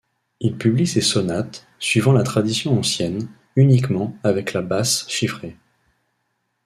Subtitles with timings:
[0.39, 5.55] Il publie ses sonates, suivant la tradition ancienne, uniquement avec la basse chiffrée.